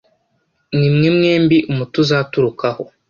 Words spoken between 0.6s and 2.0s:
Ni mwe mwembi umuti